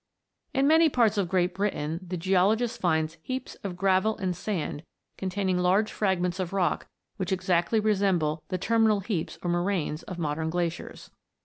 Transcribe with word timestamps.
In 0.55 0.65
many 0.65 0.89
parts 0.89 1.15
of 1.19 1.29
Great 1.29 1.53
Britain 1.53 1.99
the 2.01 2.17
geologist 2.17 2.81
finds 2.81 3.17
heaps 3.21 3.53
of 3.63 3.77
gravel 3.77 4.17
and 4.17 4.35
sand 4.35 4.81
containing 5.15 5.59
large 5.59 5.91
fragments 5.91 6.39
of 6.39 6.53
rock 6.53 6.87
which 7.17 7.31
exactly 7.31 7.79
resemble 7.79 8.41
the 8.47 8.57
terminal 8.57 9.01
heaps 9.01 9.37
or 9.43 9.51
moraines 9.51 10.01
of 10.01 10.17
modern 10.17 10.49
glaciers. 10.49 11.11